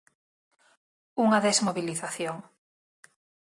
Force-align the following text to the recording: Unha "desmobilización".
Unha 1.23 1.43
"desmobilización". 1.45 2.35